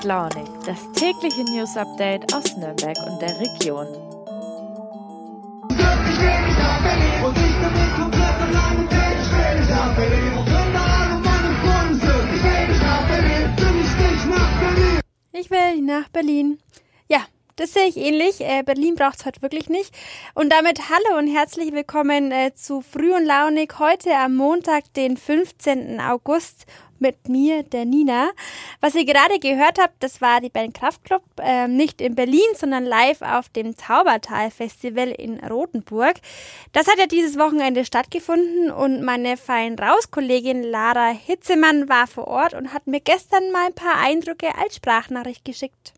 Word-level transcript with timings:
und 0.00 0.04
Launig, 0.04 0.48
das 0.64 0.78
tägliche 0.92 1.42
News 1.44 1.76
Update 1.76 2.32
aus 2.34 2.56
Nürnberg 2.56 2.96
und 3.06 3.20
der 3.20 3.38
Region. 3.40 3.86
Ich 15.32 15.50
will 15.50 15.82
nach 15.82 16.08
Berlin. 16.08 16.58
Ja, 17.08 17.20
das 17.56 17.72
sehe 17.72 17.86
ich 17.88 17.96
ähnlich. 17.96 18.40
Äh, 18.40 18.62
Berlin 18.62 18.94
braucht 18.94 19.20
es 19.20 19.26
heute 19.26 19.42
wirklich 19.42 19.68
nicht. 19.68 19.94
Und 20.34 20.50
damit 20.52 20.80
hallo 20.88 21.18
und 21.18 21.26
herzlich 21.26 21.72
willkommen 21.72 22.32
äh, 22.32 22.54
zu 22.54 22.80
Früh 22.80 23.14
und 23.14 23.24
Launig 23.24 23.78
heute 23.78 24.14
am 24.16 24.36
Montag, 24.36 24.92
den 24.94 25.16
15. 25.16 26.00
August 26.00 26.66
mit 27.00 27.28
mir, 27.28 27.62
der 27.62 27.84
Nina. 27.84 28.30
Was 28.80 28.94
ihr 28.94 29.04
gerade 29.04 29.38
gehört 29.38 29.78
habt, 29.78 30.02
das 30.02 30.20
war 30.20 30.40
die 30.40 30.50
Band 30.50 30.74
Kraftklub, 30.74 31.22
äh, 31.42 31.68
nicht 31.68 32.00
in 32.00 32.14
Berlin, 32.14 32.40
sondern 32.54 32.84
live 32.84 33.22
auf 33.22 33.48
dem 33.48 33.76
Taubertal 33.76 34.50
Festival 34.50 35.08
in 35.08 35.40
Rothenburg. 35.40 36.14
Das 36.72 36.86
hat 36.86 36.98
ja 36.98 37.06
dieses 37.06 37.38
Wochenende 37.38 37.84
stattgefunden 37.84 38.70
und 38.70 39.02
meine 39.02 39.36
fein 39.36 39.78
Raus-Kollegin 39.78 40.62
Lara 40.62 41.10
Hitzemann 41.10 41.88
war 41.88 42.06
vor 42.06 42.28
Ort 42.28 42.54
und 42.54 42.72
hat 42.72 42.86
mir 42.86 43.00
gestern 43.00 43.50
mal 43.52 43.66
ein 43.66 43.74
paar 43.74 43.96
Eindrücke 44.02 44.48
als 44.58 44.76
Sprachnachricht 44.76 45.44
geschickt. 45.44 45.94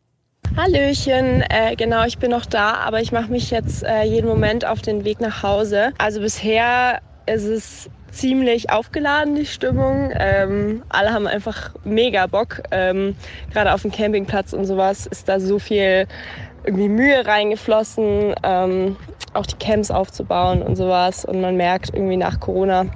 Hallöchen, 0.57 1.43
äh, 1.49 1.77
genau, 1.77 2.05
ich 2.05 2.19
bin 2.19 2.31
noch 2.31 2.45
da, 2.45 2.75
aber 2.75 3.01
ich 3.01 3.11
mache 3.11 3.31
mich 3.31 3.51
jetzt 3.51 3.85
äh, 3.85 4.03
jeden 4.03 4.29
Moment 4.29 4.67
auf 4.67 4.83
den 4.83 5.03
Weg 5.05 5.19
nach 5.19 5.43
Hause. 5.43 5.93
Also 5.97 6.21
bisher 6.21 7.01
ist 7.27 7.45
es 7.45 7.91
ziemlich 8.13 8.71
aufgeladen, 8.71 9.35
die 9.35 9.47
Stimmung. 9.47 10.13
Ähm, 10.15 10.83
alle 10.89 11.13
haben 11.13 11.27
einfach 11.27 11.71
mega 11.85 12.27
Bock. 12.27 12.63
Ähm, 12.71 13.17
Gerade 13.53 13.73
auf 13.73 13.83
dem 13.83 13.91
Campingplatz 13.91 14.53
und 14.53 14.67
sowas 14.67 15.07
ist 15.07 15.29
da 15.29 15.41
so 15.41 15.59
viel 15.59 16.07
irgendwie 16.65 16.89
Mühe 16.89 17.27
reingeflossen, 17.27 18.35
ähm, 18.45 18.97
auch 19.33 19.47
die 19.47 19.57
Camps 19.57 19.91
aufzubauen 19.91 20.63
und 20.63 20.77
sowas. 20.77 21.25
Und 21.25 21.41
man 21.41 21.57
merkt 21.57 21.91
irgendwie 21.93 22.17
nach 22.17 22.39
Corona, 22.39 22.87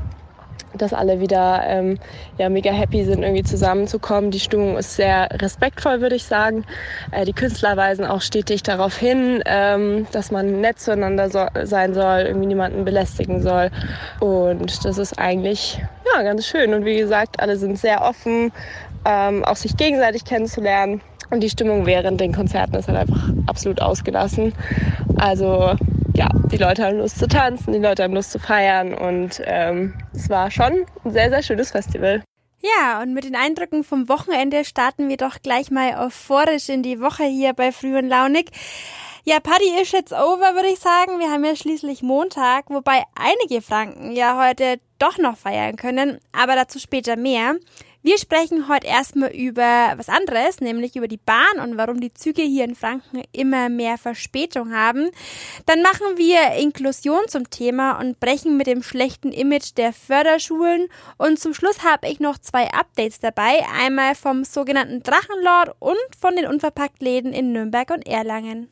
dass 0.83 0.93
alle 0.93 1.21
wieder 1.21 1.63
ähm, 1.67 1.99
ja, 2.39 2.49
mega 2.49 2.71
happy 2.71 3.05
sind, 3.05 3.23
irgendwie 3.23 3.43
zusammenzukommen. 3.43 4.31
Die 4.31 4.41
Stimmung 4.41 4.77
ist 4.77 4.97
sehr 4.97 5.29
respektvoll, 5.33 6.01
würde 6.01 6.17
ich 6.17 6.25
sagen. 6.25 6.65
Äh, 7.13 7.25
die 7.25 7.33
Künstler 7.33 7.77
weisen 7.77 8.05
auch 8.05 8.21
stetig 8.21 8.63
darauf 8.63 8.97
hin, 8.97 9.43
ähm, 9.47 10.07
dass 10.13 10.31
man 10.31 10.61
nett 10.61 10.81
zueinander 10.81 11.31
so 11.31 11.47
sein 11.65 11.95
soll, 11.95 12.21
irgendwie 12.21 12.47
niemanden 12.47 12.85
belästigen 12.85 13.43
soll. 13.43 13.71
Und 14.21 14.85
das 14.85 14.99
ist 14.99 15.19
eigentlich 15.19 15.81
ja, 16.15 16.23
ganz 16.23 16.47
schön. 16.47 16.75
Und 16.75 16.85
wie 16.85 16.97
gesagt, 16.97 17.41
alle 17.41 17.57
sind 17.57 17.79
sehr 17.79 18.03
offen, 18.03 18.53
ähm, 19.05 19.45
auch 19.45 19.57
sich 19.57 19.77
gegenseitig 19.77 20.25
kennenzulernen. 20.25 21.01
Und 21.31 21.41
die 21.41 21.51
Stimmung 21.51 21.87
während 21.87 22.21
den 22.21 22.33
Konzerten 22.33 22.77
ist 22.77 22.89
halt 22.89 22.99
einfach 22.99 23.31
absolut 23.47 23.83
ausgelassen. 23.83 24.53
Also 25.17 25.75
ja, 26.17 26.29
die 26.51 26.57
Leute 26.57 26.85
haben 26.85 26.97
Lust 26.97 27.19
zu 27.19 27.29
tanzen, 27.29 27.75
die 27.75 27.79
Leute 27.79 28.03
haben 28.03 28.15
Lust 28.15 28.33
zu 28.33 28.39
feiern 28.39 28.95
und 28.95 29.43
ähm, 29.45 29.95
es 30.15 30.31
war 30.31 30.51
schon 30.51 30.87
ein 31.05 31.13
sehr, 31.13 31.29
sehr 31.29 31.43
schönes 31.43 31.73
Festival. 31.73 32.23
Ja, 32.63 33.03
und 33.03 33.13
mit 33.13 33.25
den 33.25 33.37
Eindrücken 33.37 33.85
vom 33.85 34.09
Wochenende 34.09 34.65
starten 34.65 35.11
wir 35.11 35.19
doch 35.19 35.43
gleich 35.43 35.71
mal 35.71 36.07
euphorisch 36.07 36.71
in 36.71 36.83
die 36.83 37.01
Woche 37.01 37.25
hier 37.25 37.53
bei 37.53 37.71
Früh 37.71 37.99
und 37.99 38.09
Launig. 38.09 38.51
Ja, 39.25 39.41
Party 39.41 39.67
ist 39.81 39.93
jetzt 39.93 40.13
over, 40.13 40.55
würde 40.55 40.69
ich 40.69 40.79
sagen. 40.79 41.19
Wir 41.19 41.31
haben 41.31 41.45
ja 41.45 41.55
schließlich 41.55 42.03
Montag, 42.03 42.71
wobei 42.71 43.03
einige 43.15 43.61
Franken 43.61 44.13
ja 44.13 44.43
heute 44.43 44.81
doch 44.99 45.19
noch 45.19 45.37
feiern 45.37 45.77
können, 45.77 46.19
aber 46.33 46.55
dazu 46.55 46.79
später 46.79 47.17
mehr. 47.17 47.57
Wir 48.07 48.19
sprechen 48.19 48.69
heute 48.69 48.87
erstmal 48.87 49.35
über 49.35 49.95
was 49.97 50.09
anderes, 50.09 50.61
nämlich 50.61 50.95
über 50.95 51.09
die 51.09 51.17
Bahn 51.17 51.59
und 51.61 51.77
warum 51.77 52.01
die 52.01 52.15
Züge 52.15 52.43
hier 52.43 52.63
in 52.63 52.77
Franken 52.77 53.25
immer 53.33 53.69
mehr 53.69 53.99
Verspätung 53.99 54.73
haben. 54.73 55.11
Dann 55.67 55.83
machen 55.83 56.17
wir 56.17 56.53
Inklusion 56.53 57.27
zum 57.27 57.51
Thema 57.51 57.99
und 57.99 58.21
brechen 58.21 58.57
mit 58.57 58.69
dem 58.69 58.85
schlechten 58.85 59.33
Image 59.33 59.73
der 59.77 59.93
Förderschulen. 59.93 60.87
Und 61.19 61.41
zum 61.41 61.53
Schluss 61.53 61.83
habe 61.83 62.07
ich 62.07 62.21
noch 62.21 62.39
zwei 62.39 62.73
Updates 62.73 63.19
dabei. 63.19 63.67
Einmal 63.77 64.15
vom 64.15 64.45
sogenannten 64.45 65.03
Drachenlord 65.03 65.75
und 65.81 65.97
von 66.17 66.37
den 66.37 66.47
Unverpacktläden 66.47 67.33
in 67.33 67.51
Nürnberg 67.51 67.91
und 67.91 68.07
Erlangen. 68.07 68.69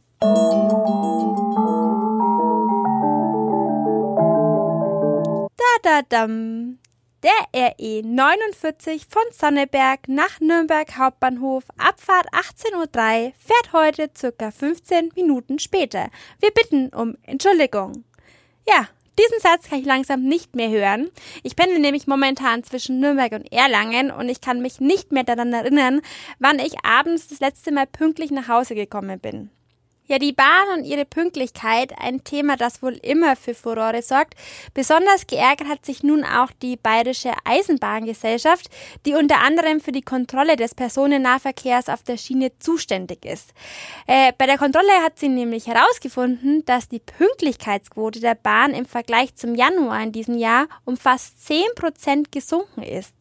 Da 5.56 5.80
da 5.82 6.02
dam. 6.08 6.78
Der 7.24 7.72
RE 7.78 8.02
49 8.02 9.06
von 9.08 9.22
Sonneberg 9.32 10.08
nach 10.08 10.40
Nürnberg 10.40 10.98
Hauptbahnhof, 10.98 11.64
Abfahrt 11.78 12.26
18.03 12.34 12.74
Uhr, 12.76 13.32
fährt 13.38 13.72
heute 13.72 14.10
circa 14.14 14.50
15 14.50 15.12
Minuten 15.16 15.58
später. 15.58 16.10
Wir 16.40 16.50
bitten 16.50 16.90
um 16.90 17.16
Entschuldigung. 17.22 18.04
Ja, 18.68 18.88
diesen 19.18 19.40
Satz 19.40 19.70
kann 19.70 19.78
ich 19.78 19.86
langsam 19.86 20.24
nicht 20.24 20.54
mehr 20.54 20.68
hören. 20.68 21.10
Ich 21.42 21.56
pendel 21.56 21.78
nämlich 21.78 22.06
momentan 22.06 22.62
zwischen 22.62 23.00
Nürnberg 23.00 23.32
und 23.32 23.50
Erlangen 23.50 24.10
und 24.10 24.28
ich 24.28 24.42
kann 24.42 24.60
mich 24.60 24.80
nicht 24.80 25.10
mehr 25.10 25.24
daran 25.24 25.54
erinnern, 25.54 26.02
wann 26.40 26.58
ich 26.58 26.84
abends 26.84 27.28
das 27.28 27.40
letzte 27.40 27.72
Mal 27.72 27.86
pünktlich 27.86 28.32
nach 28.32 28.48
Hause 28.48 28.74
gekommen 28.74 29.18
bin. 29.18 29.48
Ja, 30.06 30.18
die 30.18 30.32
Bahn 30.32 30.68
und 30.76 30.84
ihre 30.84 31.06
Pünktlichkeit, 31.06 31.94
ein 31.98 32.24
Thema, 32.24 32.58
das 32.58 32.82
wohl 32.82 32.92
immer 32.92 33.36
für 33.36 33.54
Furore 33.54 34.02
sorgt. 34.02 34.34
Besonders 34.74 35.26
geärgert 35.26 35.66
hat 35.66 35.86
sich 35.86 36.02
nun 36.02 36.24
auch 36.24 36.50
die 36.60 36.76
Bayerische 36.76 37.32
Eisenbahngesellschaft, 37.44 38.68
die 39.06 39.14
unter 39.14 39.40
anderem 39.40 39.80
für 39.80 39.92
die 39.92 40.02
Kontrolle 40.02 40.56
des 40.56 40.74
Personennahverkehrs 40.74 41.88
auf 41.88 42.02
der 42.02 42.18
Schiene 42.18 42.52
zuständig 42.58 43.24
ist. 43.24 43.54
Äh, 44.06 44.34
bei 44.36 44.44
der 44.44 44.58
Kontrolle 44.58 44.92
hat 45.02 45.18
sie 45.18 45.30
nämlich 45.30 45.68
herausgefunden, 45.68 46.66
dass 46.66 46.90
die 46.90 47.00
Pünktlichkeitsquote 47.00 48.20
der 48.20 48.34
Bahn 48.34 48.74
im 48.74 48.84
Vergleich 48.84 49.34
zum 49.36 49.54
Januar 49.54 50.02
in 50.02 50.12
diesem 50.12 50.36
Jahr 50.36 50.66
um 50.84 50.98
fast 50.98 51.46
10 51.46 51.64
Prozent 51.76 52.30
gesunken 52.30 52.82
ist. 52.82 53.14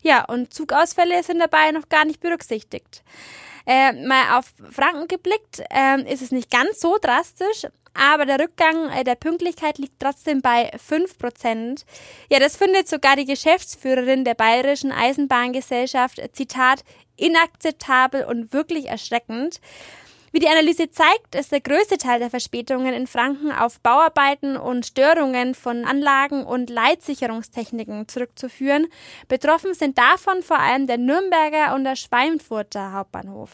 Ja, 0.00 0.24
und 0.24 0.54
Zugausfälle 0.54 1.22
sind 1.22 1.40
dabei 1.40 1.72
noch 1.72 1.90
gar 1.90 2.06
nicht 2.06 2.20
berücksichtigt. 2.20 3.02
Äh, 3.66 3.92
mal 3.92 4.38
auf 4.38 4.52
Franken 4.70 5.08
geblickt, 5.08 5.62
äh, 5.70 6.12
ist 6.12 6.22
es 6.22 6.32
nicht 6.32 6.50
ganz 6.50 6.80
so 6.80 6.98
drastisch, 7.00 7.66
aber 7.94 8.26
der 8.26 8.40
Rückgang 8.40 8.90
äh, 8.90 9.04
der 9.04 9.14
Pünktlichkeit 9.14 9.78
liegt 9.78 10.00
trotzdem 10.00 10.40
bei 10.40 10.72
5%. 10.74 11.84
Ja, 12.30 12.38
das 12.38 12.56
findet 12.56 12.88
sogar 12.88 13.16
die 13.16 13.26
Geschäftsführerin 13.26 14.24
der 14.24 14.34
Bayerischen 14.34 14.92
Eisenbahngesellschaft, 14.92 16.20
Zitat, 16.32 16.84
inakzeptabel 17.16 18.24
und 18.24 18.52
wirklich 18.52 18.86
erschreckend. 18.86 19.60
Wie 20.34 20.38
die 20.38 20.48
Analyse 20.48 20.90
zeigt, 20.90 21.34
ist 21.34 21.52
der 21.52 21.60
größte 21.60 21.98
Teil 21.98 22.18
der 22.18 22.30
Verspätungen 22.30 22.94
in 22.94 23.06
Franken 23.06 23.52
auf 23.52 23.80
Bauarbeiten 23.80 24.56
und 24.56 24.86
Störungen 24.86 25.54
von 25.54 25.84
Anlagen 25.84 26.46
und 26.46 26.70
Leitsicherungstechniken 26.70 28.08
zurückzuführen. 28.08 28.86
Betroffen 29.28 29.74
sind 29.74 29.98
davon 29.98 30.42
vor 30.42 30.58
allem 30.58 30.86
der 30.86 30.96
Nürnberger 30.96 31.74
und 31.74 31.84
der 31.84 31.96
Schweinfurter 31.96 32.94
Hauptbahnhof. 32.94 33.50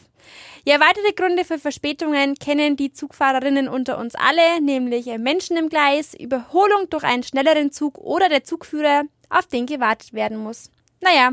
Ja, 0.65 0.79
weitere 0.79 1.13
Gründe 1.15 1.45
für 1.45 1.59
Verspätungen 1.59 2.37
kennen 2.37 2.77
die 2.77 2.93
Zugfahrerinnen 2.93 3.69
unter 3.69 3.99
uns 3.99 4.15
alle, 4.15 4.61
nämlich 4.63 5.07
Menschen 5.19 5.57
im 5.57 5.69
Gleis, 5.69 6.15
Überholung 6.15 6.89
durch 6.91 7.03
einen 7.03 7.25
schnelleren 7.25 7.73
Zug 7.73 7.99
oder 7.99 8.29
der 8.29 8.45
Zugführer, 8.45 9.03
auf 9.31 9.47
den 9.47 9.67
gewartet 9.67 10.13
werden 10.13 10.39
muss. 10.39 10.71
Naja, 11.01 11.33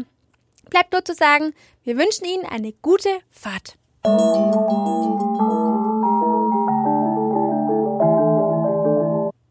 bleibt 0.72 0.92
nur 0.92 1.06
zu 1.06 1.14
sagen, 1.14 1.54
wir 1.84 1.98
wünschen 2.00 2.26
Ihnen 2.26 2.46
eine 2.46 2.74
gute 2.74 3.10
Fahrt. 3.30 3.78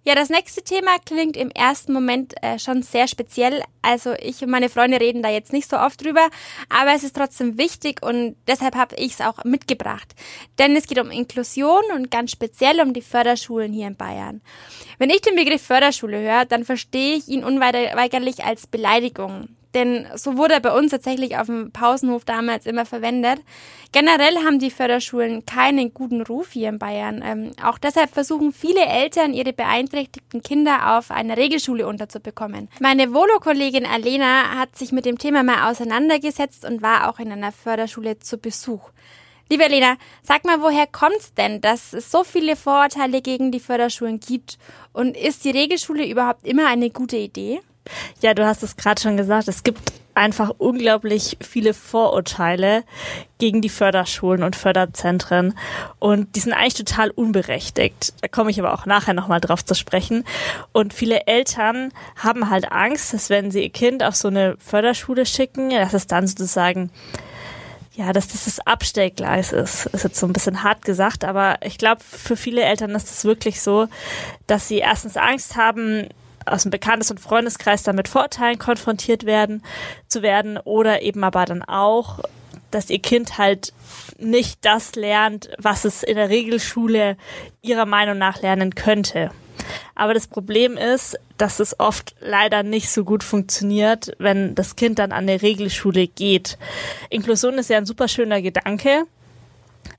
Ja, 0.07 0.15
das 0.15 0.29
nächste 0.29 0.63
Thema 0.63 0.99
klingt 1.05 1.37
im 1.37 1.51
ersten 1.51 1.93
Moment 1.93 2.35
äh, 2.41 2.61
schon 2.61 2.83
sehr 2.83 3.09
speziell. 3.09 3.63
Also 3.83 4.13
ich 4.13 4.43
und 4.43 4.51
meine 4.51 4.69
Freunde 4.69 5.01
reden 5.01 5.23
da 5.23 5.29
jetzt 5.29 5.53
nicht 5.53 5.69
so 5.69 5.77
oft 5.77 6.05
drüber, 6.05 6.29
aber 6.69 6.93
es 6.95 7.03
ist 7.03 7.17
trotzdem 7.17 7.59
wichtig 7.59 8.01
und 8.01 8.37
deshalb 8.47 8.77
habe 8.77 8.95
ich 8.95 9.15
es 9.15 9.21
auch 9.23 9.43
mitgebracht. 9.43 10.15
Denn 10.61 10.77
es 10.77 10.87
geht 10.87 11.01
um 11.01 11.11
Inklusion 11.11 11.83
und 11.95 12.13
ganz 12.13 12.31
speziell 12.31 12.81
um 12.81 12.93
die 12.93 13.03
Förderschulen 13.03 13.73
hier 13.73 13.89
in 13.89 13.97
Bayern. 13.97 14.41
Wenn 14.99 15.11
ich 15.11 15.23
den 15.23 15.35
Begriff 15.35 15.63
Förderschule 15.63 16.21
höre, 16.21 16.45
dann 16.45 16.65
verstehe 16.65 17.17
ich 17.17 17.27
ihn 17.27 17.43
unweigerlich 17.43 18.45
als 18.45 18.69
Beleidigung 18.69 19.49
denn 19.75 20.07
so 20.15 20.37
wurde 20.37 20.55
er 20.55 20.61
bei 20.61 20.77
uns 20.77 20.91
tatsächlich 20.91 21.37
auf 21.37 21.47
dem 21.47 21.73
Pausenhof 21.73 22.25
damals 22.25 22.67
immer 22.67 22.87
verwendet. 22.87 23.41
Generell 23.93 24.37
haben 24.45 24.59
die 24.59 24.71
Förderschulen 24.71 25.47
keinen 25.47 25.93
guten 25.93 26.23
Ruf 26.23 26.53
hier 26.53 26.69
in 26.69 26.79
Bayern. 26.79 27.23
Ähm, 27.25 27.51
auch 27.63 27.79
deshalb 27.79 28.11
versuchen 28.11 28.53
viele 28.53 28.85
Eltern, 28.85 29.35
ihre 29.35 29.53
beeinträchtigten 29.53 30.43
Kinder 30.43 30.97
auf 30.97 31.11
einer 31.11 31.37
Regelschule 31.37 31.87
unterzubekommen. 31.87 32.69
Meine 32.81 33.13
Volo-Kollegin 33.13 33.87
Alena 33.87 34.59
hat 34.59 34.77
sich 34.77 34.93
mit 34.93 35.05
dem 35.05 35.19
Thema 35.19 35.43
mal 35.43 35.71
auseinandergesetzt 35.71 36.65
und 36.65 36.83
war 36.83 37.09
auch 37.09 37.19
in 37.19 37.31
einer 37.31 37.53
Förderschule 37.53 38.19
zu 38.19 38.39
Besuch. 38.39 38.91
Liebe 39.51 39.67
Lena, 39.67 39.97
sag 40.23 40.45
mal, 40.47 40.63
woher 40.63 40.87
kommt's 40.87 41.35
denn, 41.35 41.61
dass 41.61 41.93
es 41.93 42.11
so 42.11 42.25
viele 42.25 42.57
Vorurteile 42.57 43.21
gegen 43.21 43.53
die 43.53 43.61
Förderschulen 43.61 44.19
gibt? 44.19 44.59
Und 44.95 45.17
ist 45.17 45.45
die 45.45 45.51
Regelschule 45.51 46.09
überhaupt 46.09 46.47
immer 46.47 46.67
eine 46.67 46.89
gute 46.89 47.19
Idee? 47.19 47.61
Ja, 48.21 48.35
du 48.35 48.47
hast 48.47 48.63
es 48.63 48.77
gerade 48.77 49.01
schon 49.01 49.17
gesagt. 49.17 49.49
Es 49.49 49.63
gibt 49.63 49.93
einfach 50.15 50.51
unglaublich 50.59 51.37
viele 51.41 51.75
Vorurteile 51.75 52.85
gegen 53.39 53.61
die 53.61 53.69
Förderschulen 53.69 54.43
und 54.43 54.57
Förderzentren 54.57 55.59
und 55.99 56.37
die 56.37 56.41
sind 56.41 56.53
eigentlich 56.53 56.75
total 56.75 57.11
unberechtigt. 57.11 58.15
Da 58.21 58.29
komme 58.29 58.51
ich 58.51 58.61
aber 58.61 58.73
auch 58.73 58.87
nachher 58.87 59.15
nochmal 59.15 59.41
drauf 59.41 59.65
zu 59.65 59.75
sprechen. 59.75 60.25
Und 60.73 60.95
viele 60.95 61.27
Eltern 61.27 61.91
haben 62.17 62.49
halt 62.49 62.71
Angst, 62.71 63.13
dass 63.13 63.29
wenn 63.29 63.51
sie 63.51 63.65
ihr 63.65 63.71
Kind 63.71 64.03
auf 64.03 64.15
so 64.15 64.29
eine 64.29 64.57
Förderschule 64.59 65.27
schicken, 65.27 65.71
dass 65.71 65.95
es 65.95 66.07
dann 66.07 66.27
sozusagen 66.27 66.91
ja, 67.97 68.13
dass 68.13 68.27
das 68.27 68.47
das 68.47 68.59
Abstellgleis 68.67 69.53
ist, 69.53 69.87
ist 69.87 70.03
jetzt 70.03 70.19
so 70.19 70.27
ein 70.27 70.33
bisschen 70.33 70.65
hart 70.65 70.85
gesagt, 70.85 71.25
aber 71.25 71.59
ich 71.63 71.79
glaube, 71.79 72.03
für 72.03 72.37
viele 72.37 72.63
Eltern 72.63 72.91
ist 72.91 73.09
es 73.09 73.25
wirklich 73.25 73.61
so, 73.61 73.87
dass 74.49 74.67
sie 74.67 74.79
erstens 74.79 75.17
Angst 75.17 75.57
haben, 75.57 76.09
aus 76.47 76.63
dem 76.63 76.71
Bekanntes- 76.71 77.11
und 77.11 77.21
Freundeskreis 77.21 77.83
damit 77.83 78.09
Vorurteilen 78.09 78.59
konfrontiert 78.59 79.25
werden, 79.25 79.63
zu 80.09 80.23
werden 80.23 80.59
oder 80.59 81.03
eben 81.03 81.25
aber 81.25 81.45
dann 81.45 81.63
auch, 81.63 82.21
dass 82.71 82.91
ihr 82.91 82.99
Kind 82.99 83.39
halt 83.39 83.73
nicht 84.19 84.65
das 84.65 84.95
lernt, 84.95 85.51
was 85.59 85.85
es 85.85 86.03
in 86.03 86.17
der 86.17 86.29
Regelschule 86.29 87.17
ihrer 87.63 87.87
Meinung 87.87 88.19
nach 88.19 88.43
lernen 88.43 88.75
könnte. 88.75 89.31
Aber 89.95 90.15
das 90.15 90.27
Problem 90.27 90.77
ist, 90.77 91.17
dass 91.39 91.61
es 91.61 91.79
oft 91.79 92.15
leider 92.21 92.63
nicht 92.63 92.91
so 92.91 93.05
gut 93.05 93.23
funktioniert, 93.23 94.13
wenn 94.19 94.55
das 94.55 94.77
Kind 94.77 94.99
dann 94.99 95.13
an 95.13 95.27
der 95.27 95.43
Regelschule 95.43 96.09
geht. 96.09 96.59
Inklusion 97.11 97.55
ist 97.55 97.71
ja 97.71 97.79
ein 97.79 97.87
super 97.87 98.09
schöner 98.09 98.43
Gedanke, 98.43 99.05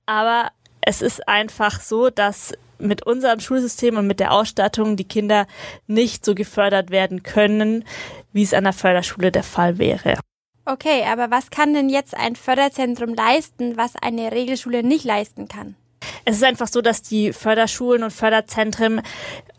aber 0.06 0.50
es 0.82 1.02
ist 1.02 1.28
einfach 1.28 1.80
so, 1.82 2.10
dass 2.10 2.54
mit 2.80 3.06
unserem 3.06 3.40
Schulsystem 3.40 3.98
und 3.98 4.08
mit 4.08 4.20
der 4.20 4.32
Ausstattung 4.32 4.96
die 4.96 5.08
Kinder 5.08 5.48
nicht 5.88 6.26
so 6.26 6.36
gefördert 6.36 6.90
werden 6.90 7.24
können, 7.24 7.84
wie 8.34 8.44
es 8.44 8.54
an 8.54 8.64
der 8.64 8.74
Förderschule 8.74 9.32
der 9.32 9.44
Fall 9.44 9.78
wäre. 9.78 10.20
Okay, 10.66 11.04
aber 11.08 11.30
was 11.30 11.52
kann 11.52 11.74
denn 11.74 11.90
jetzt 11.90 12.18
ein 12.18 12.36
Förderzentrum 12.36 13.14
leisten, 13.14 13.78
was 13.78 13.94
eine 14.02 14.32
Regelschule 14.32 14.82
nicht 14.82 15.06
leisten 15.06 15.48
kann? 15.48 15.76
Es 16.28 16.38
ist 16.38 16.44
einfach 16.44 16.68
so, 16.68 16.82
dass 16.82 17.04
die 17.04 17.34
Förderschulen 17.34 18.02
und 18.04 18.12
Förderzentren 18.12 19.02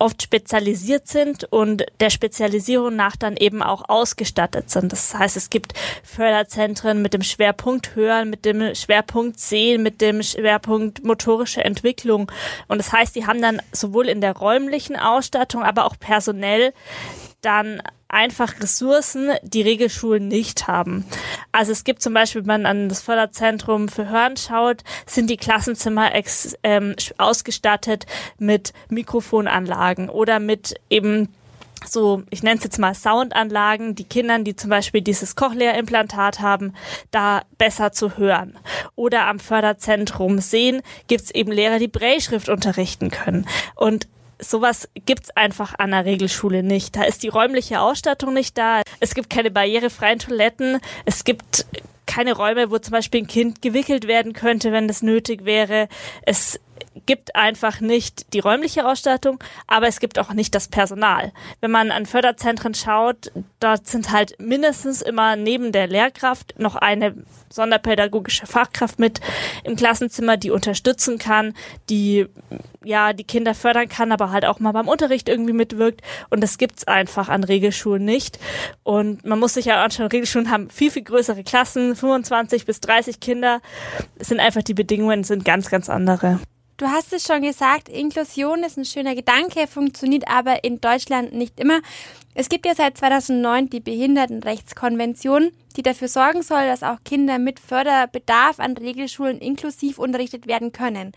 oft 0.00 0.20
spezialisiert 0.20 1.06
sind 1.06 1.44
und 1.44 1.86
der 2.00 2.10
Spezialisierung 2.10 2.96
nach 2.96 3.14
dann 3.14 3.36
eben 3.36 3.62
auch 3.62 3.88
ausgestattet 3.88 4.68
sind. 4.68 4.90
Das 4.90 5.14
heißt, 5.14 5.36
es 5.36 5.48
gibt 5.48 5.74
Förderzentren 6.02 7.02
mit 7.02 7.14
dem 7.14 7.22
Schwerpunkt 7.22 7.94
Hören, 7.94 8.30
mit 8.30 8.44
dem 8.44 8.74
Schwerpunkt 8.74 9.38
Sehen, 9.38 9.84
mit 9.84 10.00
dem 10.00 10.24
Schwerpunkt 10.24 11.04
motorische 11.04 11.64
Entwicklung. 11.64 12.32
Und 12.66 12.78
das 12.78 12.92
heißt, 12.92 13.14
die 13.14 13.26
haben 13.26 13.40
dann 13.40 13.62
sowohl 13.70 14.08
in 14.08 14.20
der 14.20 14.36
räumlichen 14.36 14.96
Ausstattung, 14.96 15.62
aber 15.62 15.84
auch 15.84 15.96
personell 15.98 16.74
dann 17.46 17.80
einfach 18.08 18.60
Ressourcen, 18.60 19.30
die 19.42 19.62
Regelschulen 19.62 20.28
nicht 20.28 20.66
haben. 20.66 21.04
Also 21.52 21.72
es 21.72 21.84
gibt 21.84 22.02
zum 22.02 22.12
Beispiel, 22.12 22.42
wenn 22.42 22.62
man 22.62 22.66
an 22.66 22.88
das 22.88 23.02
Förderzentrum 23.02 23.88
für 23.88 24.08
Hören 24.08 24.36
schaut, 24.36 24.82
sind 25.06 25.30
die 25.30 25.36
Klassenzimmer 25.36 26.14
ex, 26.14 26.56
ähm, 26.62 26.96
ausgestattet 27.18 28.06
mit 28.38 28.72
Mikrofonanlagen 28.88 30.08
oder 30.08 30.40
mit 30.40 30.74
eben 30.90 31.28
so, 31.84 32.22
ich 32.30 32.42
nenne 32.42 32.56
es 32.56 32.64
jetzt 32.64 32.78
mal 32.78 32.94
Soundanlagen, 32.94 33.94
die 33.94 34.04
Kindern, 34.04 34.44
die 34.44 34.56
zum 34.56 34.70
Beispiel 34.70 35.02
dieses 35.02 35.36
Cochlea-Implantat 35.36 36.40
haben, 36.40 36.72
da 37.10 37.42
besser 37.58 37.92
zu 37.92 38.16
hören. 38.16 38.58
Oder 38.96 39.26
am 39.26 39.38
Förderzentrum 39.38 40.38
sehen, 40.38 40.82
gibt 41.06 41.24
es 41.24 41.30
eben 41.30 41.52
Lehrer, 41.52 41.78
die 41.78 41.86
Brailleschrift 41.86 42.48
unterrichten 42.48 43.10
können. 43.10 43.46
Und 43.74 44.08
sowas 44.38 44.88
gibt's 45.06 45.30
einfach 45.30 45.74
an 45.78 45.90
der 45.90 46.04
Regelschule 46.04 46.62
nicht. 46.62 46.96
Da 46.96 47.04
ist 47.04 47.22
die 47.22 47.28
räumliche 47.28 47.80
Ausstattung 47.80 48.34
nicht 48.34 48.56
da. 48.58 48.82
Es 49.00 49.14
gibt 49.14 49.30
keine 49.30 49.50
barrierefreien 49.50 50.18
Toiletten. 50.18 50.80
Es 51.04 51.24
gibt 51.24 51.66
keine 52.06 52.34
Räume, 52.34 52.70
wo 52.70 52.78
zum 52.78 52.92
Beispiel 52.92 53.22
ein 53.22 53.26
Kind 53.26 53.62
gewickelt 53.62 54.06
werden 54.06 54.32
könnte, 54.32 54.72
wenn 54.72 54.88
das 54.88 55.02
nötig 55.02 55.44
wäre. 55.44 55.88
Es 56.22 56.60
gibt 57.04 57.36
einfach 57.36 57.80
nicht 57.80 58.32
die 58.32 58.40
räumliche 58.40 58.86
Ausstattung, 58.86 59.38
aber 59.66 59.86
es 59.86 60.00
gibt 60.00 60.18
auch 60.18 60.32
nicht 60.32 60.54
das 60.54 60.68
Personal. 60.68 61.32
Wenn 61.60 61.70
man 61.70 61.90
an 61.90 62.06
Förderzentren 62.06 62.74
schaut, 62.74 63.30
dort 63.60 63.86
sind 63.86 64.10
halt 64.10 64.40
mindestens 64.40 65.02
immer 65.02 65.36
neben 65.36 65.72
der 65.72 65.86
Lehrkraft 65.86 66.54
noch 66.58 66.76
eine 66.76 67.14
sonderpädagogische 67.50 68.46
Fachkraft 68.46 68.98
mit 68.98 69.20
im 69.64 69.76
Klassenzimmer, 69.76 70.36
die 70.36 70.50
unterstützen 70.50 71.18
kann, 71.18 71.54
die 71.88 72.26
ja 72.84 73.12
die 73.12 73.24
Kinder 73.24 73.54
fördern 73.54 73.88
kann, 73.88 74.12
aber 74.12 74.30
halt 74.30 74.44
auch 74.44 74.60
mal 74.60 74.72
beim 74.72 74.88
Unterricht 74.88 75.28
irgendwie 75.28 75.52
mitwirkt. 75.52 76.02
Und 76.30 76.42
das 76.42 76.58
gibt's 76.58 76.86
einfach 76.86 77.28
an 77.28 77.44
Regelschulen 77.44 78.04
nicht. 78.04 78.38
Und 78.84 79.24
man 79.24 79.38
muss 79.38 79.54
sich 79.54 79.66
ja 79.66 79.82
anschauen, 79.82 80.06
Regelschulen 80.06 80.50
haben 80.50 80.70
viel, 80.70 80.90
viel 80.90 81.02
größere 81.02 81.42
Klassen, 81.42 81.96
25 81.96 82.64
bis 82.64 82.80
30 82.80 83.20
Kinder. 83.20 83.60
Es 84.18 84.28
sind 84.28 84.40
einfach 84.40 84.62
die 84.62 84.74
Bedingungen 84.74 85.24
sind 85.24 85.44
ganz, 85.44 85.68
ganz 85.68 85.90
andere. 85.90 86.38
Du 86.78 86.86
hast 86.88 87.14
es 87.14 87.26
schon 87.26 87.40
gesagt, 87.40 87.88
Inklusion 87.88 88.62
ist 88.62 88.76
ein 88.76 88.84
schöner 88.84 89.14
Gedanke, 89.14 89.66
funktioniert 89.66 90.28
aber 90.28 90.62
in 90.62 90.78
Deutschland 90.78 91.32
nicht 91.32 91.58
immer. 91.58 91.80
Es 92.34 92.50
gibt 92.50 92.66
ja 92.66 92.74
seit 92.74 92.98
2009 92.98 93.70
die 93.70 93.80
Behindertenrechtskonvention, 93.80 95.52
die 95.76 95.82
dafür 95.82 96.08
sorgen 96.08 96.42
soll, 96.42 96.66
dass 96.66 96.82
auch 96.82 96.98
Kinder 97.02 97.38
mit 97.38 97.60
Förderbedarf 97.60 98.60
an 98.60 98.76
Regelschulen 98.76 99.38
inklusiv 99.38 99.98
unterrichtet 99.98 100.46
werden 100.46 100.72
können. 100.72 101.12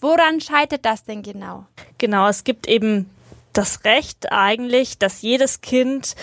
Woran 0.00 0.40
scheitert 0.40 0.84
das 0.84 1.02
denn 1.02 1.22
genau? 1.22 1.66
Genau, 1.98 2.28
es 2.28 2.44
gibt 2.44 2.68
eben 2.68 3.10
das 3.52 3.84
Recht 3.84 4.30
eigentlich, 4.30 4.98
dass 4.98 5.22
jedes 5.22 5.60
Kind 5.60 6.14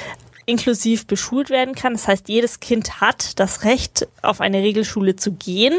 inklusiv 0.45 1.07
beschult 1.07 1.49
werden 1.49 1.75
kann. 1.75 1.91
Das 1.91 2.07
heißt, 2.07 2.29
jedes 2.29 2.61
Kind 2.61 3.01
hat 3.01 3.37
das 3.37 3.65
Recht, 3.65 4.07
auf 4.21 4.39
eine 4.39 4.59
Regelschule 4.59 5.17
zu 5.17 5.33
gehen 5.33 5.77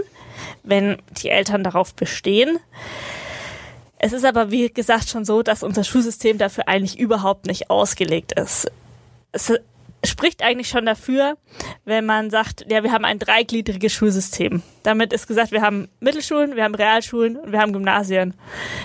wenn 0.63 0.99
die 1.23 1.31
Eltern 1.31 1.65
darauf 1.65 1.95
bestehen. 1.95 2.59
Es 3.99 4.13
ist 4.13 4.25
aber, 4.25 4.51
wie 4.51 4.69
gesagt, 4.69 5.09
schon 5.09 5.25
so, 5.25 5.43
dass 5.43 5.63
unser 5.63 5.85
Schulsystem 5.85 6.39
dafür 6.39 6.69
eigentlich 6.69 6.99
überhaupt 6.99 7.47
nicht 7.47 7.69
ausgelegt 7.69 8.33
ist. 8.33 8.71
Es 9.33 9.53
spricht 10.05 10.43
eigentlich 10.43 10.69
schon 10.69 10.87
dafür, 10.87 11.37
wenn 11.85 12.07
man 12.07 12.31
sagt, 12.31 12.65
ja, 12.71 12.85
wir 12.85 12.93
haben 12.93 13.05
ein 13.05 13.19
dreigliedriges 13.19 13.93
Schulsystem. 13.93 14.63
Damit 14.85 15.13
ist 15.13 15.27
gesagt, 15.27 15.51
wir 15.51 15.63
haben 15.63 15.89
Mittelschulen, 15.99 16.55
wir 16.55 16.63
haben 16.63 16.77
Realschulen 16.77 17.37
und 17.37 17.51
wir 17.51 17.59
haben 17.59 17.73
Gymnasien. 17.73 18.35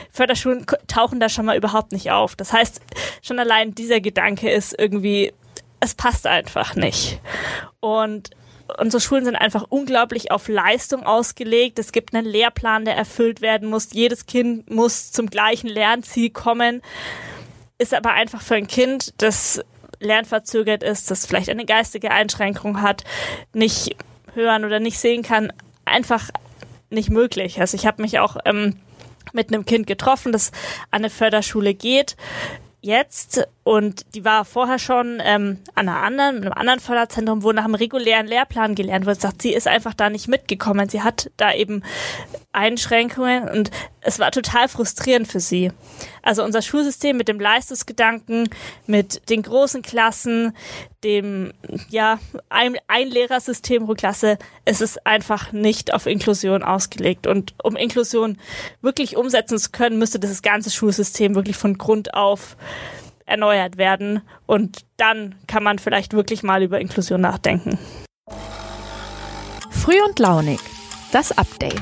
Förderschulen 0.09 0.65
tauchen 0.88 1.19
da 1.19 1.29
schon 1.29 1.45
mal 1.45 1.55
überhaupt 1.57 1.91
nicht 1.91 2.09
auf. 2.09 2.35
Das 2.35 2.51
heißt, 2.51 2.81
schon 3.22 3.38
allein 3.38 3.75
dieser 3.75 4.01
Gedanke 4.01 4.50
ist 4.50 4.74
irgendwie, 4.77 5.31
es 5.79 5.93
passt 5.93 6.25
einfach 6.25 6.75
nicht. 6.75 7.19
Und 7.79 8.31
unsere 8.77 9.01
Schulen 9.01 9.25
sind 9.25 9.36
einfach 9.36 9.65
unglaublich 9.70 10.32
auf 10.32 10.48
Leistung 10.48 11.03
ausgelegt. 11.03 11.79
Es 11.79 11.91
gibt 11.91 12.13
einen 12.13 12.25
Lehrplan, 12.25 12.86
der 12.86 12.96
erfüllt 12.96 13.41
werden 13.41 13.70
muss. 13.70 13.93
Jedes 13.93 14.25
Kind 14.25 14.70
muss 14.70 15.12
zum 15.12 15.27
gleichen 15.27 15.67
Lernziel 15.67 16.29
kommen. 16.29 16.82
Ist 17.77 17.93
aber 17.93 18.13
einfach 18.13 18.41
für 18.41 18.55
ein 18.55 18.67
Kind, 18.67 19.13
das 19.17 19.62
lernverzögert 20.00 20.84
ist, 20.84 21.12
das 21.12 21.25
vielleicht 21.25 21.50
eine 21.50 21.65
geistige 21.65 22.12
Einschränkung 22.12 22.82
hat, 22.82 23.03
nicht 23.53 23.96
hören 24.34 24.65
oder 24.65 24.79
nicht 24.79 25.00
sehen 25.00 25.24
kann, 25.24 25.51
einfach 25.86 26.29
nicht 26.89 27.10
möglich. 27.10 27.60
Also 27.60 27.75
ich 27.75 27.86
habe 27.86 28.01
mich 28.01 28.20
auch 28.20 28.38
ähm, 28.46 28.79
mit 29.32 29.53
einem 29.53 29.65
Kind 29.65 29.88
getroffen, 29.88 30.32
das 30.32 30.51
an 30.91 31.01
eine 31.01 31.10
Förderschule 31.10 31.74
geht 31.74 32.15
jetzt 32.83 33.47
und 33.63 34.05
die 34.13 34.25
war 34.25 34.45
vorher 34.45 34.77
schon 34.77 35.21
ähm, 35.23 35.59
an 35.73 35.87
einer 35.87 36.03
anderen, 36.03 36.41
einem 36.43 36.53
anderen 36.53 36.79
Förderzentrum, 36.79 37.43
wo 37.43 37.51
nach 37.51 37.65
einem 37.65 37.75
regulären 37.75 38.27
Lehrplan 38.27 38.75
gelernt 38.75 39.05
wird, 39.05 39.21
sagt, 39.21 39.41
sie 39.41 39.53
ist 39.53 39.67
einfach 39.67 39.93
da 39.93 40.09
nicht 40.09 40.27
mitgekommen. 40.27 40.89
Sie 40.89 41.01
hat 41.01 41.31
da 41.37 41.53
eben 41.53 41.83
Einschränkungen 42.53 43.50
und 43.50 43.72
es 44.01 44.19
war 44.19 44.31
total 44.31 44.67
frustrierend 44.67 45.27
für 45.27 45.39
sie. 45.39 45.72
Also 46.22 46.43
unser 46.43 46.62
Schulsystem 46.62 47.17
mit 47.17 47.27
dem 47.27 47.39
Leistungsgedanken, 47.39 48.50
mit 48.86 49.29
den 49.29 49.41
großen 49.41 49.81
Klassen, 49.81 50.55
dem 51.03 51.51
ja 51.89 52.19
ein, 52.50 52.77
ein 52.88 53.10
Lehrersystem 53.10 53.86
pro 53.86 53.93
Klasse, 53.93 54.38
es 54.65 54.81
ist 54.81 55.05
einfach 55.05 55.51
nicht 55.51 55.93
auf 55.93 56.05
Inklusion 56.05 56.63
ausgelegt. 56.63 57.27
Und 57.27 57.53
um 57.63 57.75
Inklusion 57.75 58.38
wirklich 58.81 59.17
umsetzen 59.17 59.57
zu 59.57 59.72
können, 59.72 59.98
müsste 59.98 60.19
das 60.19 60.41
ganze 60.41 60.69
Schulsystem 60.69 61.36
wirklich 61.36 61.57
von 61.57 61.77
Grund 61.77 62.13
auf 62.13 62.55
erneuert 63.25 63.77
werden. 63.77 64.22
Und 64.45 64.86
dann 64.98 65.36
kann 65.48 65.63
man 65.63 65.79
vielleicht 65.79 66.13
wirklich 66.13 66.43
mal 66.43 66.62
über 66.62 66.79
Inklusion 66.79 67.22
nachdenken. 67.22 67.79
Früh 69.72 70.01
und 70.07 70.19
launig. 70.19 70.60
Das 71.12 71.38
Update. 71.38 71.81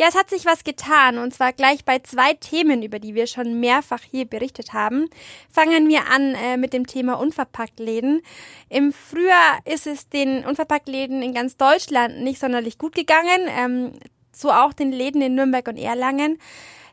Ja, 0.00 0.06
es 0.06 0.14
hat 0.14 0.30
sich 0.30 0.46
was 0.46 0.62
getan 0.62 1.18
und 1.18 1.34
zwar 1.34 1.52
gleich 1.52 1.84
bei 1.84 1.98
zwei 1.98 2.32
Themen, 2.32 2.84
über 2.84 3.00
die 3.00 3.16
wir 3.16 3.26
schon 3.26 3.58
mehrfach 3.58 4.02
hier 4.08 4.26
berichtet 4.26 4.72
haben. 4.72 5.10
Fangen 5.50 5.88
wir 5.88 6.06
an 6.08 6.36
äh, 6.36 6.56
mit 6.56 6.72
dem 6.72 6.86
Thema 6.86 7.14
Unverpacktläden. 7.14 8.22
Im 8.68 8.92
Frühjahr 8.92 9.58
ist 9.64 9.88
es 9.88 10.08
den 10.08 10.44
Unverpacktläden 10.44 11.20
in 11.20 11.34
ganz 11.34 11.56
Deutschland 11.56 12.20
nicht 12.20 12.38
sonderlich 12.38 12.78
gut 12.78 12.94
gegangen, 12.94 13.48
ähm, 13.48 13.92
so 14.32 14.52
auch 14.52 14.72
den 14.72 14.92
Läden 14.92 15.20
in 15.20 15.34
Nürnberg 15.34 15.66
und 15.66 15.76
Erlangen. 15.76 16.38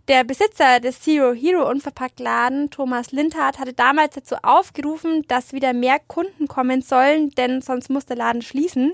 Der 0.07 0.23
Besitzer 0.23 0.79
des 0.79 1.01
Zero 1.01 1.33
Hero 1.33 1.69
Unverpacktladen, 1.69 2.71
Thomas 2.71 3.11
Lindhardt, 3.11 3.59
hatte 3.59 3.73
damals 3.73 4.15
dazu 4.15 4.35
aufgerufen, 4.41 5.21
dass 5.27 5.53
wieder 5.53 5.73
mehr 5.73 5.99
Kunden 6.07 6.47
kommen 6.47 6.81
sollen, 6.81 7.29
denn 7.31 7.61
sonst 7.61 7.91
muss 7.91 8.07
der 8.07 8.17
Laden 8.17 8.41
schließen. 8.41 8.93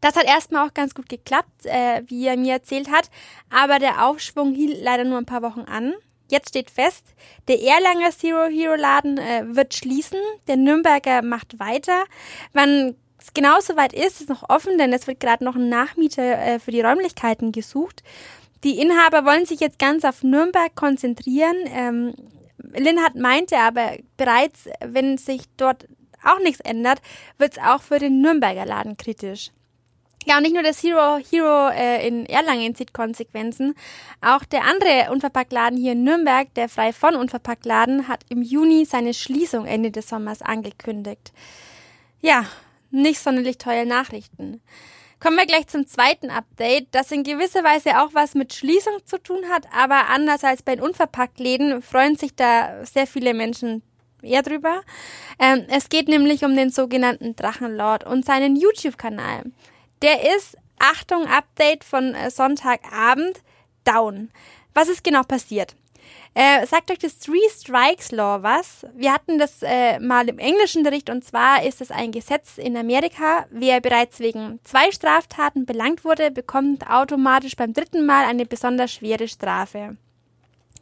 Das 0.00 0.14
hat 0.16 0.26
erstmal 0.26 0.68
auch 0.68 0.74
ganz 0.74 0.94
gut 0.94 1.08
geklappt, 1.08 1.64
äh, 1.66 2.02
wie 2.06 2.26
er 2.26 2.36
mir 2.36 2.54
erzählt 2.54 2.90
hat, 2.90 3.10
aber 3.50 3.78
der 3.78 4.06
Aufschwung 4.06 4.54
hielt 4.54 4.82
leider 4.82 5.04
nur 5.04 5.18
ein 5.18 5.26
paar 5.26 5.42
Wochen 5.42 5.62
an. 5.62 5.94
Jetzt 6.30 6.50
steht 6.50 6.70
fest, 6.70 7.04
der 7.48 7.60
Erlanger 7.60 8.10
Zero 8.10 8.44
Hero 8.44 8.74
Laden 8.74 9.18
äh, 9.18 9.44
wird 9.46 9.74
schließen, 9.74 10.18
der 10.46 10.56
Nürnberger 10.56 11.22
macht 11.22 11.58
weiter. 11.58 12.04
Wann 12.52 12.94
es 13.18 13.32
genauso 13.32 13.76
weit 13.76 13.94
ist, 13.94 14.20
ist 14.20 14.28
noch 14.28 14.48
offen, 14.48 14.78
denn 14.78 14.92
es 14.92 15.06
wird 15.06 15.20
gerade 15.20 15.42
noch 15.42 15.56
ein 15.56 15.68
Nachmieter 15.68 16.38
äh, 16.38 16.58
für 16.58 16.70
die 16.70 16.82
Räumlichkeiten 16.82 17.50
gesucht. 17.50 18.02
Die 18.62 18.78
Inhaber 18.78 19.24
wollen 19.24 19.46
sich 19.46 19.60
jetzt 19.60 19.78
ganz 19.78 20.04
auf 20.04 20.22
Nürnberg 20.22 20.74
konzentrieren. 20.74 21.56
Ähm, 21.72 22.14
Linhardt 22.74 23.14
meinte 23.14 23.56
aber 23.56 23.96
bereits, 24.16 24.68
wenn 24.84 25.16
sich 25.16 25.42
dort 25.56 25.86
auch 26.24 26.40
nichts 26.40 26.60
ändert, 26.60 27.00
wird 27.38 27.56
es 27.56 27.62
auch 27.62 27.82
für 27.82 27.98
den 27.98 28.20
Nürnberger 28.20 28.66
Laden 28.66 28.96
kritisch. 28.96 29.50
Ja, 30.28 30.36
und 30.36 30.42
nicht 30.42 30.52
nur 30.52 30.62
das 30.62 30.82
Hero, 30.82 31.16
Hero 31.16 31.70
äh, 31.70 32.06
in 32.06 32.26
Erlangen 32.26 32.74
zieht 32.74 32.92
Konsequenzen. 32.92 33.74
Auch 34.20 34.44
der 34.44 34.64
andere 34.64 35.10
Unverpacktladen 35.10 35.78
hier 35.78 35.92
in 35.92 36.04
Nürnberg, 36.04 36.52
der 36.52 36.68
Frei 36.68 36.92
von 36.92 37.14
Unverpacktladen, 37.14 38.08
hat 38.08 38.26
im 38.28 38.42
Juni 38.42 38.84
seine 38.84 39.14
Schließung 39.14 39.64
Ende 39.64 39.90
des 39.90 40.10
Sommers 40.10 40.42
angekündigt. 40.42 41.32
Ja, 42.20 42.44
nicht 42.90 43.20
sonderlich 43.20 43.56
tolle 43.56 43.86
Nachrichten. 43.86 44.60
Kommen 45.18 45.38
wir 45.38 45.46
gleich 45.46 45.66
zum 45.66 45.86
zweiten 45.86 46.28
Update, 46.28 46.88
das 46.90 47.10
in 47.10 47.24
gewisser 47.24 47.64
Weise 47.64 48.02
auch 48.02 48.10
was 48.12 48.34
mit 48.34 48.52
Schließung 48.52 48.98
zu 49.06 49.16
tun 49.16 49.48
hat, 49.50 49.64
aber 49.74 50.10
anders 50.10 50.44
als 50.44 50.62
bei 50.62 50.76
den 50.76 50.84
Unverpacktläden 50.84 51.80
freuen 51.80 52.16
sich 52.16 52.34
da 52.36 52.84
sehr 52.84 53.06
viele 53.06 53.32
Menschen 53.32 53.82
eher 54.20 54.42
drüber. 54.42 54.82
Ähm, 55.38 55.64
es 55.70 55.88
geht 55.88 56.06
nämlich 56.06 56.44
um 56.44 56.54
den 56.54 56.68
sogenannten 56.68 57.34
Drachenlord 57.34 58.04
und 58.04 58.26
seinen 58.26 58.56
YouTube-Kanal. 58.56 59.44
Der 60.02 60.36
ist, 60.36 60.56
Achtung, 60.78 61.26
Update 61.26 61.84
von 61.84 62.14
äh, 62.14 62.30
Sonntagabend, 62.30 63.42
down. 63.84 64.30
Was 64.74 64.88
ist 64.88 65.02
genau 65.02 65.22
passiert? 65.22 65.74
Äh, 66.34 66.66
sagt 66.66 66.90
euch 66.90 66.98
das 66.98 67.18
Three 67.18 67.48
Strikes 67.50 68.12
Law 68.12 68.42
was? 68.42 68.86
Wir 68.94 69.12
hatten 69.12 69.38
das 69.38 69.62
äh, 69.62 69.98
mal 69.98 70.28
im 70.28 70.38
englischen 70.38 70.84
Bericht 70.84 71.10
und 71.10 71.24
zwar 71.24 71.64
ist 71.64 71.80
es 71.80 71.90
ein 71.90 72.12
Gesetz 72.12 72.58
in 72.58 72.76
Amerika. 72.76 73.46
Wer 73.50 73.80
bereits 73.80 74.20
wegen 74.20 74.60
zwei 74.62 74.92
Straftaten 74.92 75.66
belangt 75.66 76.04
wurde, 76.04 76.30
bekommt 76.30 76.88
automatisch 76.88 77.56
beim 77.56 77.72
dritten 77.72 78.06
Mal 78.06 78.24
eine 78.24 78.46
besonders 78.46 78.92
schwere 78.92 79.26
Strafe. 79.26 79.96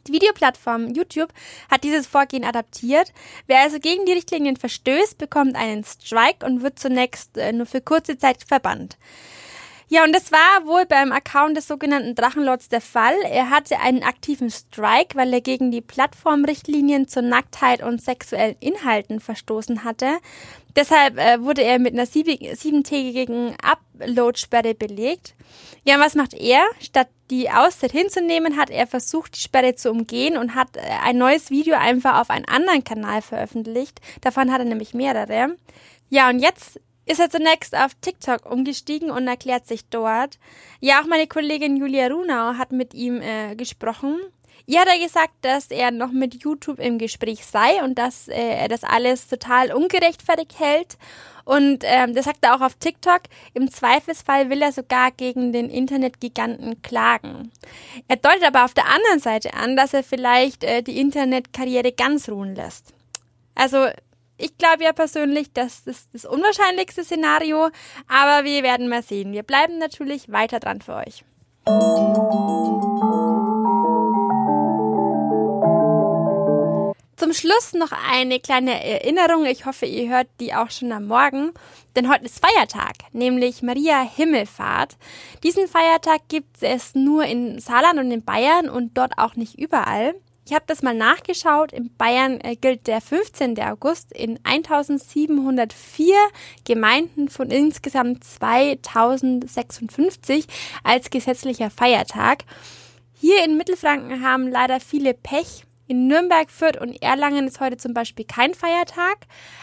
Die 0.07 0.13
Videoplattform 0.13 0.93
YouTube 0.93 1.33
hat 1.69 1.83
dieses 1.83 2.07
Vorgehen 2.07 2.45
adaptiert. 2.45 3.11
Wer 3.45 3.61
also 3.61 3.79
gegen 3.79 4.05
die 4.05 4.13
Richtlinien 4.13 4.55
verstößt, 4.55 5.17
bekommt 5.17 5.55
einen 5.55 5.83
Strike 5.83 6.45
und 6.45 6.61
wird 6.61 6.79
zunächst 6.79 7.37
äh, 7.37 7.51
nur 7.51 7.65
für 7.65 7.81
kurze 7.81 8.17
Zeit 8.17 8.43
verbannt. 8.47 8.97
Ja, 9.89 10.03
und 10.03 10.13
das 10.13 10.33
war 10.33 10.65
wohl 10.65 10.85
beim 10.85 11.13
Account 11.13 11.55
des 11.55 11.67
sogenannten 11.67 12.13
Drachenlords 12.13 12.67
der 12.67 12.81
Fall. 12.81 13.15
Er 13.23 13.49
hatte 13.49 13.79
einen 13.79 14.03
aktiven 14.03 14.49
Strike, 14.49 15.17
weil 15.17 15.33
er 15.33 15.39
gegen 15.39 15.71
die 15.71 15.79
Plattformrichtlinien 15.79 17.07
zur 17.07 17.21
Nacktheit 17.21 17.81
und 17.81 18.01
sexuellen 18.01 18.57
Inhalten 18.59 19.21
verstoßen 19.21 19.85
hatte. 19.85 20.17
Deshalb 20.75 21.17
äh, 21.17 21.41
wurde 21.41 21.63
er 21.63 21.79
mit 21.79 21.93
einer 21.93 22.05
siebentägigen 22.05 23.55
Upload-Sperre 23.63 24.75
belegt. 24.75 25.35
Ja, 25.85 25.95
und 25.95 26.01
was 26.01 26.15
macht 26.15 26.33
er? 26.33 26.65
Statt 26.81 27.07
die 27.29 27.49
Auszeit 27.49 27.91
hinzunehmen, 27.91 28.57
hat 28.57 28.69
er 28.69 28.87
versucht, 28.87 29.35
die 29.35 29.41
Sperre 29.41 29.75
zu 29.75 29.91
umgehen 29.91 30.37
und 30.37 30.55
hat 30.55 30.77
äh, 30.77 30.81
ein 31.03 31.17
neues 31.17 31.49
Video 31.49 31.75
einfach 31.75 32.19
auf 32.21 32.29
einen 32.29 32.45
anderen 32.45 32.83
Kanal 32.83 33.21
veröffentlicht. 33.21 33.99
Davon 34.21 34.51
hat 34.51 34.59
er 34.59 34.65
nämlich 34.65 34.93
mehrere. 34.93 35.55
Ja, 36.09 36.29
und 36.29 36.39
jetzt 36.39 36.79
ist 37.05 37.19
er 37.19 37.29
zunächst 37.29 37.75
auf 37.75 37.93
TikTok 38.01 38.45
umgestiegen 38.45 39.11
und 39.11 39.27
erklärt 39.27 39.65
sich 39.67 39.87
dort. 39.89 40.37
Ja, 40.79 41.01
auch 41.01 41.07
meine 41.07 41.27
Kollegin 41.27 41.77
Julia 41.77 42.07
Runau 42.07 42.57
hat 42.57 42.71
mit 42.71 42.93
ihm 42.93 43.21
äh, 43.21 43.55
gesprochen. 43.55 44.19
Ihr 44.69 44.81
hat 44.81 44.89
er 44.89 44.99
gesagt, 44.99 45.33
dass 45.43 45.71
er 45.71 45.91
noch 45.91 46.11
mit 46.11 46.43
YouTube 46.43 46.79
im 46.79 46.97
Gespräch 46.97 47.45
sei 47.45 47.81
und 47.85 47.97
dass 47.97 48.27
äh, 48.27 48.33
er 48.33 48.67
das 48.67 48.83
alles 48.83 49.29
total 49.29 49.71
ungerechtfertigt 49.71 50.59
hält. 50.59 50.97
Und 51.45 51.85
ähm, 51.85 52.13
das 52.13 52.25
sagt 52.25 52.43
er 52.43 52.53
auch 52.53 52.59
auf 52.59 52.75
TikTok. 52.75 53.21
Im 53.53 53.71
Zweifelsfall 53.71 54.49
will 54.49 54.61
er 54.61 54.73
sogar 54.73 55.11
gegen 55.11 55.53
den 55.53 55.69
Internetgiganten 55.69 56.81
klagen. 56.81 57.49
Er 58.09 58.17
deutet 58.17 58.43
aber 58.43 58.65
auf 58.65 58.73
der 58.73 58.87
anderen 58.87 59.21
Seite 59.21 59.53
an, 59.53 59.77
dass 59.77 59.93
er 59.93 60.03
vielleicht 60.03 60.65
äh, 60.65 60.83
die 60.83 60.99
Internetkarriere 60.99 61.93
ganz 61.93 62.27
ruhen 62.27 62.53
lässt. 62.53 62.93
Also 63.55 63.87
ich 64.37 64.57
glaube 64.57 64.83
ja 64.83 64.91
persönlich, 64.91 65.53
das 65.53 65.87
ist 65.87 66.09
das 66.11 66.25
unwahrscheinlichste 66.25 67.05
Szenario, 67.05 67.69
aber 68.09 68.43
wir 68.43 68.63
werden 68.63 68.89
mal 68.89 69.01
sehen. 69.01 69.31
Wir 69.31 69.43
bleiben 69.43 69.77
natürlich 69.77 70.29
weiter 70.29 70.59
dran 70.59 70.81
für 70.81 70.95
euch. 70.95 71.23
Zum 77.17 77.33
Schluss 77.33 77.73
noch 77.73 77.91
eine 77.91 78.39
kleine 78.39 78.81
Erinnerung. 78.83 79.45
Ich 79.45 79.65
hoffe, 79.65 79.87
ihr 79.87 80.07
hört 80.07 80.27
die 80.39 80.53
auch 80.53 80.69
schon 80.69 80.91
am 80.91 81.07
Morgen. 81.07 81.51
Denn 81.95 82.11
heute 82.11 82.25
ist 82.25 82.39
Feiertag, 82.39 82.93
nämlich 83.11 83.63
Maria 83.63 84.03
Himmelfahrt. 84.03 84.97
Diesen 85.41 85.67
Feiertag 85.67 86.27
gibt 86.27 86.61
es 86.61 86.93
nur 86.93 87.25
in 87.25 87.57
Saarland 87.57 87.97
und 87.97 88.11
in 88.11 88.23
Bayern 88.23 88.69
und 88.69 88.95
dort 88.95 89.17
auch 89.17 89.35
nicht 89.35 89.57
überall. 89.57 90.13
Ich 90.45 90.53
habe 90.53 90.65
das 90.67 90.83
mal 90.83 90.93
nachgeschaut. 90.93 91.73
In 91.73 91.89
Bayern 91.97 92.39
äh, 92.41 92.55
gilt 92.55 92.85
der 92.85 93.01
15. 93.01 93.59
August 93.61 94.13
in 94.13 94.39
1704 94.43 96.13
Gemeinden 96.65 97.29
von 97.29 97.49
insgesamt 97.49 98.25
2056 98.25 100.45
als 100.83 101.09
gesetzlicher 101.09 101.71
Feiertag. 101.71 102.43
Hier 103.19 103.43
in 103.43 103.57
Mittelfranken 103.57 104.23
haben 104.23 104.47
leider 104.47 104.79
viele 104.79 105.15
Pech. 105.15 105.66
In 105.89 106.07
Nürnberg, 106.07 106.51
Fürth 106.51 106.81
und 106.81 107.01
Erlangen 107.01 107.47
ist 107.47 107.61
heute 107.61 107.77
zum 107.77 107.93
Beispiel 107.93 108.25
kein 108.25 108.53
Feiertag. 108.53 109.19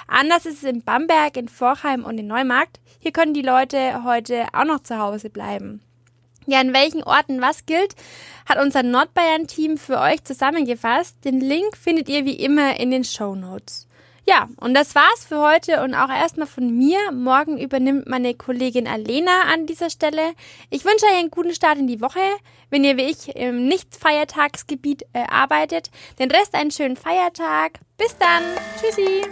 Anders 0.09 0.47
ist 0.47 0.63
es 0.63 0.71
in 0.71 0.83
Bamberg, 0.83 1.37
in 1.37 1.49
Vorheim 1.49 2.03
und 2.05 2.17
in 2.17 2.27
Neumarkt. 2.27 2.81
Hier 2.99 3.13
können 3.13 3.35
die 3.35 3.43
Leute 3.43 4.05
heute 4.05 4.47
auch 4.55 4.65
noch 4.65 4.81
zu 4.81 4.99
Hause 4.99 5.29
bleiben. 5.29 5.83
Ja, 6.47 6.63
in 6.63 6.73
welchen 6.73 7.03
Orten 7.03 7.43
was 7.43 7.67
gilt, 7.67 7.95
hat 8.47 8.59
unser 8.59 8.83
Nordbayern-Team 8.83 9.77
für 9.77 9.99
euch 9.99 10.25
zusammengefasst. 10.25 11.23
Den 11.27 11.41
Link 11.41 11.77
findet 11.77 12.09
ihr 12.09 12.25
wie 12.25 12.37
immer 12.37 12.81
in 12.81 12.91
den 12.91 13.05
Show 13.05 13.35
Notes. 13.35 13.87
Ja, 14.27 14.49
und 14.57 14.73
das 14.75 14.95
war's 14.95 15.25
für 15.27 15.41
heute 15.41 15.83
und 15.83 15.95
auch 15.95 16.09
erstmal 16.09 16.47
von 16.47 16.75
mir. 16.77 16.99
Morgen 17.13 17.59
übernimmt 17.59 18.07
meine 18.07 18.35
Kollegin 18.35 18.89
Alena 18.89 19.43
an 19.53 19.67
dieser 19.67 19.91
Stelle. 19.91 20.33
Ich 20.71 20.85
wünsche 20.85 21.05
euch 21.07 21.19
einen 21.19 21.31
guten 21.31 21.55
Start 21.55 21.79
in 21.79 21.87
die 21.87 22.01
Woche. 22.01 22.21
Wenn 22.71 22.85
ihr 22.85 22.97
wie 22.97 23.03
ich 23.03 23.37
im 23.37 23.69
Nicht-Feiertagsgebiet 23.69 25.03
äh, 25.13 25.25
arbeitet, 25.29 25.91
den 26.19 26.31
Rest 26.31 26.55
einen 26.55 26.71
schönen 26.71 26.97
Feiertag. 26.97 27.81
Bis 27.99 28.17
dann. 28.17 28.43
Tschüssi. 28.81 29.23